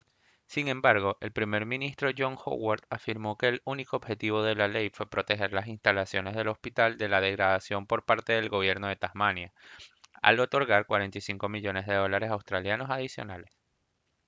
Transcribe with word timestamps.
sin 0.47 0.67
embargo 0.67 1.19
el 1.21 1.31
primer 1.31 1.67
ministro 1.67 2.09
john 2.17 2.35
howard 2.43 2.81
afirmó 2.89 3.37
que 3.37 3.49
el 3.49 3.61
único 3.65 3.97
objetivo 3.97 4.41
de 4.41 4.55
la 4.55 4.67
ley 4.67 4.89
fue 4.89 5.07
proteger 5.07 5.53
las 5.53 5.67
instalaciones 5.67 6.33
del 6.35 6.47
hospital 6.47 6.97
de 6.97 7.07
la 7.07 7.21
degradación 7.21 7.85
por 7.85 8.03
parte 8.03 8.33
del 8.33 8.49
gobierno 8.49 8.87
de 8.87 8.95
tasmania 8.95 9.53
al 10.23 10.39
otorgar 10.39 10.87
45 10.87 11.47
millones 11.49 11.85
de 11.85 11.93
dólares 11.93 12.31
australianos 12.31 12.89
adicionales 12.89 13.53